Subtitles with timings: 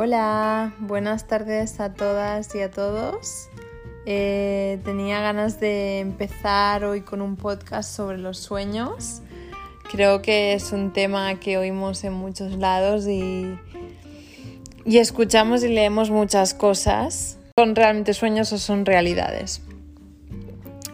[0.00, 3.48] Hola, buenas tardes a todas y a todos.
[4.06, 9.22] Eh, tenía ganas de empezar hoy con un podcast sobre los sueños.
[9.90, 13.58] Creo que es un tema que oímos en muchos lados y,
[14.84, 17.36] y escuchamos y leemos muchas cosas.
[17.58, 19.62] ¿Son realmente sueños o son realidades?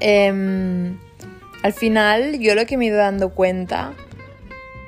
[0.00, 0.98] Em,
[1.62, 3.92] al final, yo lo que me he ido dando cuenta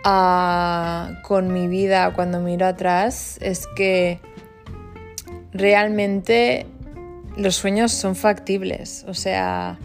[0.02, 4.20] con mi vida cuando miro atrás es que
[5.52, 6.66] realmente
[7.36, 9.04] los sueños son factibles.
[9.08, 9.78] O sea,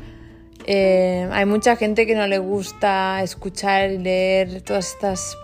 [0.66, 5.38] eh, hay mucha gente que no le gusta escuchar y leer todas estas,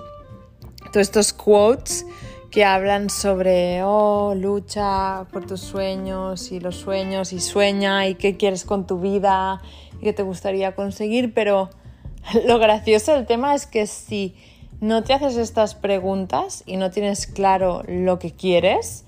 [0.92, 2.06] todos estos quotes
[2.52, 8.38] que hablan sobre, oh, lucha por tus sueños y los sueños y sueña y qué
[8.38, 9.62] quieres con tu vida
[10.00, 11.70] y qué te gustaría conseguir, pero
[12.48, 14.36] lo gracioso del tema es que si
[14.82, 19.04] no te haces estas preguntas y no tienes claro lo que quieres,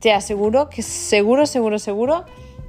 [0.00, 2.24] te aseguro que seguro, seguro, seguro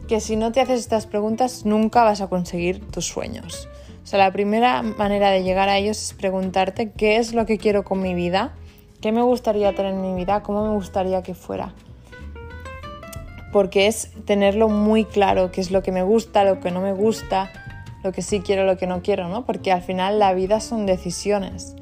[0.07, 3.67] que si no te haces estas preguntas nunca vas a conseguir tus sueños.
[4.03, 7.57] O sea, la primera manera de llegar a ellos es preguntarte qué es lo que
[7.57, 8.53] quiero con mi vida,
[9.01, 11.73] qué me gustaría tener en mi vida, cómo me gustaría que fuera.
[13.51, 16.93] Porque es tenerlo muy claro, qué es lo que me gusta, lo que no me
[16.93, 17.51] gusta,
[18.03, 19.45] lo que sí quiero, lo que no quiero, ¿no?
[19.45, 21.75] Porque al final la vida son decisiones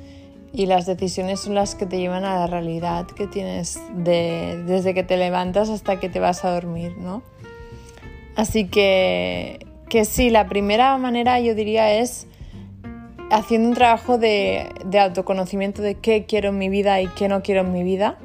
[0.55, 5.03] y las decisiones son las que te llevan a la realidad que tienes desde que
[5.03, 7.23] te levantas hasta que te vas a dormir, ¿no?
[8.35, 12.27] Así que, que sí, la primera manera yo diría es
[13.31, 17.43] haciendo un trabajo de, de autoconocimiento de qué quiero en mi vida y qué no
[17.43, 18.17] quiero en mi vida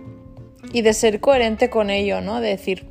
[0.73, 2.41] y de ser coherente con ello, ¿no?
[2.41, 2.87] De decir,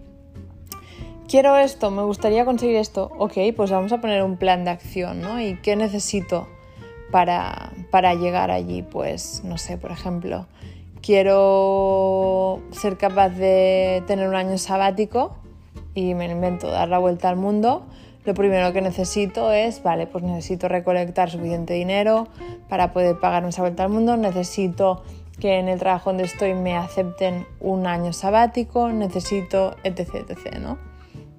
[1.29, 5.21] quiero esto, me gustaría conseguir esto, ok, pues vamos a poner un plan de acción,
[5.21, 5.41] ¿no?
[5.41, 6.47] ¿Y qué necesito?
[7.11, 8.81] para, para llegar allí.
[8.81, 10.45] Pues, no sé, por ejemplo,
[11.01, 15.35] quiero ser capaz de tener un año sabático
[15.93, 17.83] y me invento dar la vuelta al mundo,
[18.25, 22.27] lo primero que necesito es, vale, pues necesito recolectar suficiente dinero
[22.67, 25.03] para poder pagar esa vuelta al mundo, necesito
[25.39, 30.88] que en el trabajo donde estoy me acepten un año sabático, necesito etc, etc, ¿no?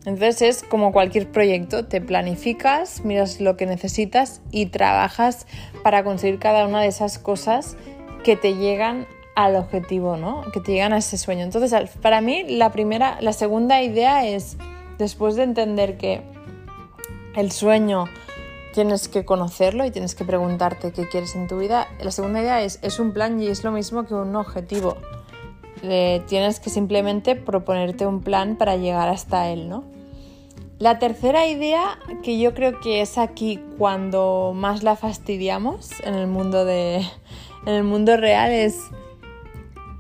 [0.07, 5.47] Entonces es como cualquier proyecto, te planificas, miras lo que necesitas y trabajas
[5.83, 7.77] para conseguir cada una de esas cosas
[8.25, 10.43] que te llegan al objetivo, ¿no?
[10.53, 11.45] Que te llegan a ese sueño.
[11.45, 14.57] Entonces, para mí la primera, la segunda idea es
[14.99, 16.23] después de entender que
[17.37, 18.07] el sueño
[18.73, 21.89] tienes que conocerlo y tienes que preguntarte qué quieres en tu vida.
[22.03, 24.97] La segunda idea es es un plan y es lo mismo que un objetivo
[25.81, 29.85] tienes que simplemente proponerte un plan para llegar hasta él, ¿no?
[30.79, 36.27] La tercera idea, que yo creo que es aquí cuando más la fastidiamos en el
[36.27, 36.97] mundo, de,
[37.67, 38.79] en el mundo real, es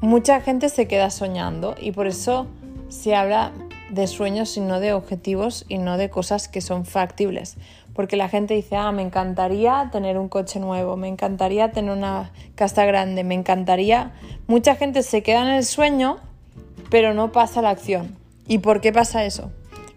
[0.00, 2.46] mucha gente se queda soñando y por eso
[2.88, 3.52] se habla
[3.90, 7.56] de sueños y no de objetivos y no de cosas que son factibles
[7.94, 12.32] porque la gente dice, ah, me encantaría tener un coche nuevo, me encantaría tener una
[12.54, 14.12] casa grande, me encantaría...
[14.46, 16.18] Mucha gente se queda en el sueño,
[16.90, 18.16] pero no pasa la acción.
[18.46, 19.50] ¿Y por qué pasa eso?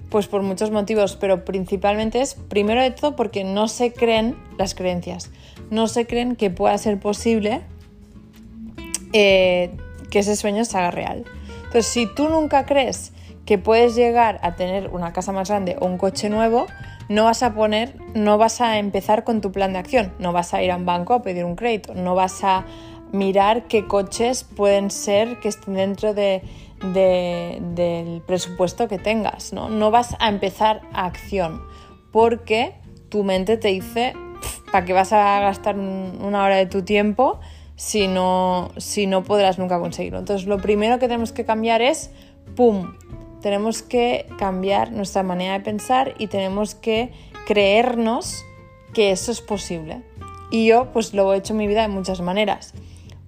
[0.10, 4.76] Pues por muchos motivos, pero principalmente es, primero de todo, porque no se creen las
[4.76, 5.32] creencias,
[5.72, 7.62] no se creen que pueda ser posible
[9.12, 9.72] eh,
[10.12, 11.26] que ese sueño se haga real.
[11.66, 13.12] Entonces, si tú nunca crees
[13.46, 16.68] que puedes llegar a tener una casa más grande o un coche nuevo,
[17.10, 20.54] no vas a poner, no vas a empezar con tu plan de acción, no vas
[20.54, 22.66] a ir a un banco a pedir un crédito, no vas a
[23.12, 26.42] mirar qué coches pueden ser que estén dentro de,
[26.82, 29.70] del presupuesto que tengas, ¿no?
[29.70, 31.62] No vas a empezar a acción
[32.12, 32.76] porque
[33.10, 34.14] tu mente te dice,
[34.72, 37.40] ¿para qué vas a gastar una hora de tu tiempo
[37.76, 40.20] si no, si no podrás nunca conseguirlo?
[40.20, 42.12] Entonces lo primero que tenemos que cambiar es,
[42.56, 42.94] ¡pum!,
[43.44, 47.12] tenemos que cambiar nuestra manera de pensar y tenemos que
[47.46, 48.46] creernos
[48.94, 50.02] que eso es posible.
[50.50, 52.74] Y yo pues lo he hecho en mi vida de muchas maneras.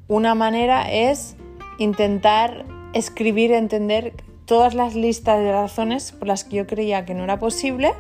[0.08, 1.36] Una manera es
[1.80, 2.64] intentar
[2.94, 4.14] escribir, entender
[4.46, 7.94] todas las listas de razones por las que yo creía que no era posible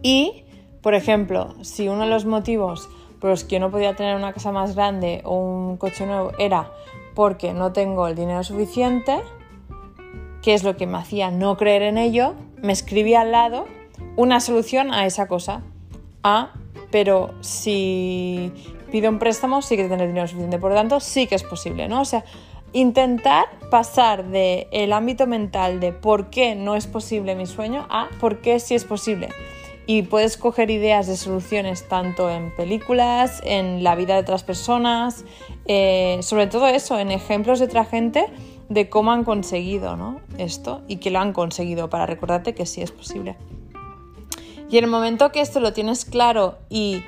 [0.00, 0.44] y,
[0.80, 2.88] por ejemplo, si uno de los motivos
[3.20, 6.30] por los que yo no podía tener una casa más grande o un coche nuevo
[6.38, 6.70] era
[7.14, 9.22] porque no tengo el dinero suficiente,
[10.44, 13.64] qué es lo que me hacía no creer en ello, me escribía al lado
[14.14, 15.62] una solución a esa cosa.
[16.22, 16.52] Ah,
[16.90, 18.52] pero si
[18.92, 21.88] pido un préstamo sí que tener dinero suficiente, por lo tanto sí que es posible,
[21.88, 22.02] ¿no?
[22.02, 22.26] O sea,
[22.74, 28.10] intentar pasar del el ámbito mental de por qué no es posible mi sueño a
[28.20, 29.30] por qué sí es posible.
[29.86, 35.24] Y puedes coger ideas de soluciones tanto en películas, en la vida de otras personas,
[35.66, 38.26] eh, sobre todo eso, en ejemplos de otra gente
[38.68, 40.20] de cómo han conseguido ¿no?
[40.38, 43.36] esto y que lo han conseguido para recordarte que sí es posible.
[44.70, 47.02] Y en el momento que esto lo tienes claro y,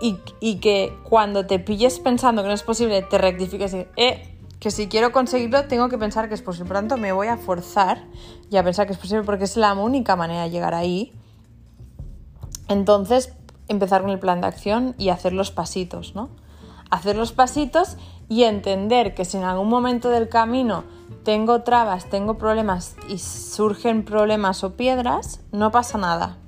[0.00, 4.70] y, que cuando te pilles pensando que no es posible, te rectifiques y eh, que
[4.70, 6.66] si quiero conseguirlo tengo que pensar que es posible.
[6.66, 8.04] Por lo tanto, me voy a forzar
[8.50, 11.12] y a pensar que es posible porque es la única manera de llegar ahí.
[12.68, 13.32] Entonces,
[13.68, 16.30] empezar con el plan de acción y hacer los pasitos, ¿no?
[16.90, 17.96] Hacer los pasitos
[18.28, 20.84] y entender que si en algún momento del camino
[21.24, 26.38] tengo trabas, tengo problemas y surgen problemas o piedras, no pasa nada.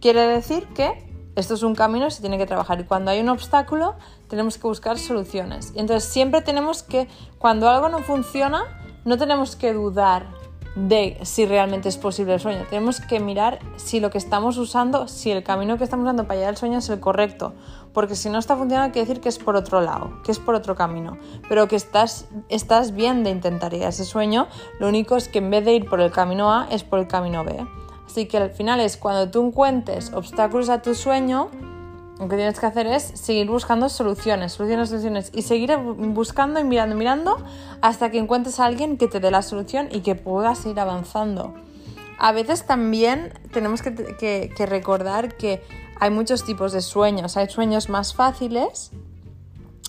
[0.00, 1.04] Quiere decir que
[1.36, 3.96] esto es un camino se tiene que trabajar y cuando hay un obstáculo
[4.28, 5.72] tenemos que buscar soluciones.
[5.74, 8.64] Y entonces siempre tenemos que, cuando algo no funciona,
[9.04, 10.28] no tenemos que dudar
[10.74, 12.64] de si realmente es posible el sueño.
[12.68, 16.36] Tenemos que mirar si lo que estamos usando, si el camino que estamos usando para
[16.36, 17.54] llegar al sueño es el correcto.
[17.92, 20.56] Porque si no está funcionando, quiere decir que es por otro lado, que es por
[20.56, 21.16] otro camino.
[21.48, 24.48] Pero que estás, estás bien de intentar llegar a ese sueño.
[24.80, 27.06] Lo único es que en vez de ir por el camino A, es por el
[27.06, 27.64] camino B.
[28.06, 31.50] Así que al final es cuando tú encuentres obstáculos a tu sueño,
[32.24, 36.64] lo que tienes que hacer es seguir buscando soluciones, soluciones, soluciones y seguir buscando y
[36.64, 37.36] mirando, mirando
[37.82, 41.52] hasta que encuentres a alguien que te dé la solución y que puedas ir avanzando.
[42.18, 45.62] A veces también tenemos que, recordar que
[46.00, 47.36] hay muchos tipos de sueños.
[47.36, 48.90] Hay sueños más fáciles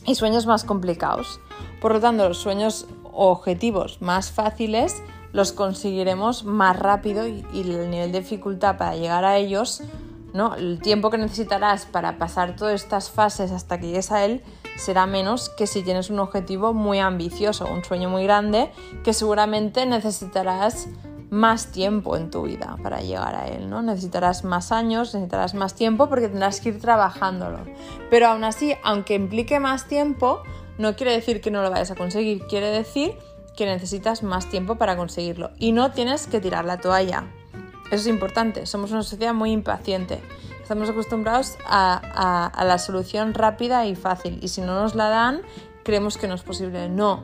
[0.06, 1.40] y sueños más complicados.
[1.80, 5.02] Por lo tanto, los sueños objetivos más fáciles
[5.32, 9.84] los conseguiremos más rápido y, el nivel de dificultad para llegar a ellos
[10.58, 14.44] el tiempo que necesitarás para pasar todas estas fases hasta que llegues a él
[14.76, 18.72] será menos que si tienes un objetivo muy ambicioso, un sueño muy grande,
[19.04, 20.90] que seguramente necesitarás
[21.30, 23.82] más tiempo en tu vida para llegar a él, ¿no?
[23.82, 27.60] Necesitarás más años, necesitarás más tiempo porque tendrás que ir trabajándolo.
[28.10, 30.44] Pero aún así, aunque implique más tiempo,
[30.78, 33.18] no quiere decir que no lo vayas a conseguir, quiere decir
[33.56, 37.24] que necesitas más tiempo para conseguirlo y no tienes que tirar la toalla.
[37.86, 40.22] Eso es importante, somos una sociedad muy impaciente.
[40.62, 45.42] Estamos acostumbrados a, la solución rápida y fácil y si no nos la dan,
[45.84, 46.90] creemos que no es posible.
[46.90, 47.24] No,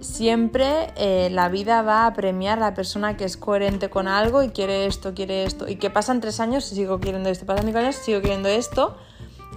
[0.00, 4.42] siempre eh, la vida va a premiar a la persona que es coherente con algo
[4.42, 7.66] y quiere esto, quiere esto, y que pasan tres años y sigo queriendo esto, pasan
[7.66, 8.96] cinco años sigo queriendo esto,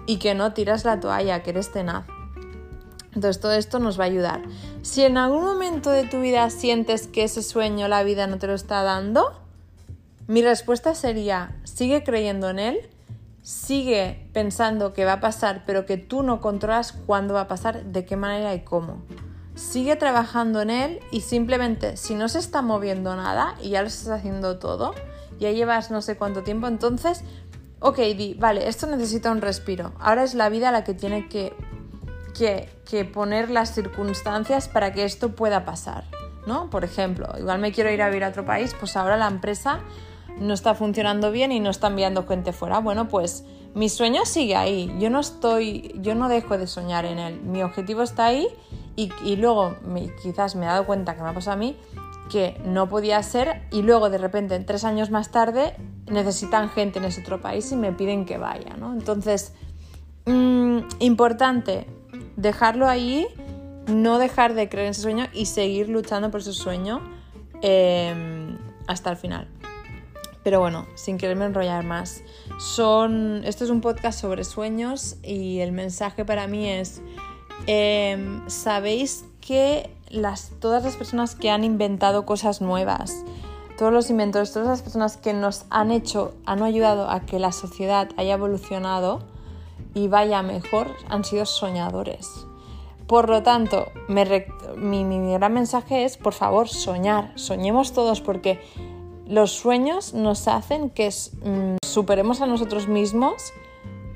[0.05, 2.05] y que no tiras la toalla, que eres tenaz.
[3.15, 4.43] Entonces todo esto nos va a ayudar.
[4.83, 8.45] Si en algún momento de tu vida sientes que ese sueño la vida no te
[8.45, 9.46] lo está dando,
[10.27, 12.89] mi respuesta sería, sigue creyendo en él,
[13.41, 17.85] sigue pensando que va a pasar, pero que tú no controlas cuándo va a pasar,
[17.85, 19.01] de qué manera y cómo.
[19.55, 23.87] Sigue trabajando en él y simplemente si no se está moviendo nada y ya lo
[23.87, 24.93] estás haciendo todo,
[25.39, 27.23] ya llevas no sé cuánto tiempo, entonces,
[27.79, 29.93] ok, di, vale, esto necesita un respiro.
[29.97, 31.55] Ahora es la vida la que tiene que,
[32.37, 36.03] que, que poner las circunstancias para que esto pueda pasar.
[36.45, 36.69] ¿no?
[36.69, 39.81] Por ejemplo, igual me quiero ir a vivir a otro país, pues ahora la empresa
[40.39, 42.79] no está funcionando bien y no está enviando gente fuera.
[42.79, 44.93] Bueno, pues mi sueño sigue ahí.
[44.99, 47.41] Yo no estoy, yo no dejo de soñar en él.
[47.41, 48.47] Mi objetivo está ahí
[48.95, 49.75] y, luego
[50.23, 51.77] quizás me he dado cuenta que me ha pasado a mí
[52.31, 55.75] que no podía ser y luego de repente tres años más tarde
[56.07, 58.93] necesitan gente en ese otro país y me piden que vaya, ¿no?
[58.93, 59.53] Entonces,
[60.25, 61.87] mm, importante
[62.35, 63.27] dejarlo ahí,
[63.87, 67.01] no dejar de creer en ese sueño y seguir luchando por ese sueño
[67.61, 69.47] em, hasta el final.
[70.47, 72.23] Pero bueno, sin quererme enrollar más,
[72.57, 77.01] son, esto es un podcast sobre sueños y el mensaje para mí es,
[77.65, 83.25] em, sabéis que las, todas las personas que han inventado cosas nuevas,
[83.77, 87.51] todos los inventores, todas las personas que nos han hecho, han ayudado a que la
[87.51, 89.23] sociedad haya evolucionado
[89.95, 92.47] y vaya mejor, han sido soñadores.
[93.05, 98.61] Por lo tanto, mi, mi gran mensaje es, por favor, soñar, soñemos todos porque
[99.29, 103.53] los sueños nos hacen que mm, superemos a nosotros mismos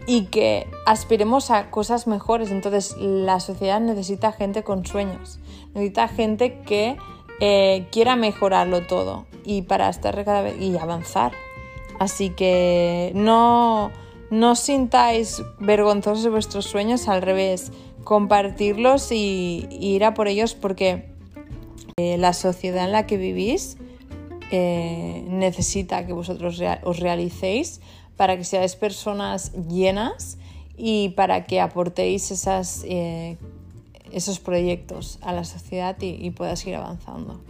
[0.07, 2.51] y que aspiremos a cosas mejores.
[2.51, 5.39] Entonces la sociedad necesita gente con sueños,
[5.73, 6.97] necesita gente que
[7.39, 10.15] eh, quiera mejorarlo todo y para estar
[10.59, 11.33] y avanzar.
[11.99, 13.91] Así que no,
[14.29, 17.71] no sintáis vergonzosos de vuestros sueños, al revés,
[18.03, 21.11] compartirlos y, ir a por ellos porque
[21.97, 23.77] eh, la sociedad en la que vivís
[24.51, 27.81] eh, necesita que vosotros os realicéis
[28.17, 30.37] para que seáis personas llenas
[30.77, 33.37] y para que aportéis esas, eh,
[34.11, 37.41] esos proyectos a la sociedad y, y puedas ir avanzando.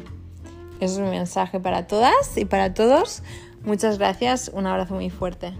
[0.79, 3.23] Ese es mi mensaje para todas y para todos.
[3.63, 5.53] Muchas gracias, un abrazo muy fuerte.